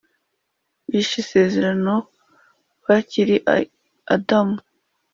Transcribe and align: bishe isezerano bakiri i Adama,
bishe 0.89 1.15
isezerano 1.23 1.95
bakiri 2.85 3.35
i 3.61 3.65
Adama, 4.15 4.61